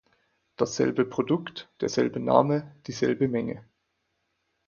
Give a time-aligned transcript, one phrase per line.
[0.55, 3.63] Dasselbe Produkt, derselbe Name, dieselbe Menge.